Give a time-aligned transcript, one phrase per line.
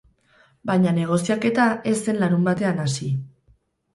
[0.69, 3.13] Baina negoziaketa ez zen larunbatean hasi.